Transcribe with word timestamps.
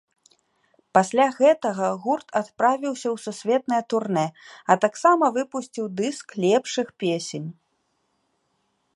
Пасля 0.97 1.25
гэтага 1.39 1.89
гурт 2.05 2.27
адправіўся 2.39 3.07
ў 3.15 3.23
сусветнае 3.25 3.81
турнэ, 3.95 4.23
а 4.71 4.77
таксама 4.85 5.25
выпусціў 5.37 5.85
дыск 5.99 6.27
лепшых 6.47 6.87
песень. 7.05 7.47